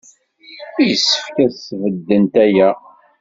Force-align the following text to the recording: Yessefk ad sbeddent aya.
Yessefk 0.87 1.35
ad 1.45 1.53
sbeddent 1.67 2.33
aya. 2.45 2.69